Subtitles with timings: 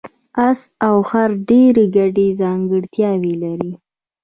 [0.47, 3.71] اس او خر ډېرې ګډې ځانګړتیاوې لري.